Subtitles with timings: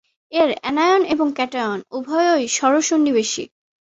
[0.31, 3.43] এর অ্যানায়ন এবং ক্যাটায়ন উভয়ই ষড়-সন্নিবেশী।